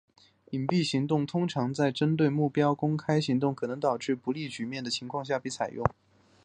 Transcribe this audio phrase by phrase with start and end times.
[0.49, 5.85] 隐蔽行动通常在针对目标公开行动可能导致不利局面的情况下被采用。